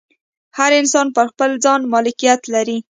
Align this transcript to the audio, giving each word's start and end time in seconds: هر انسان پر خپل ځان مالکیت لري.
هر 0.57 0.71
انسان 0.81 1.07
پر 1.15 1.25
خپل 1.31 1.51
ځان 1.63 1.79
مالکیت 1.93 2.41
لري. 2.53 2.77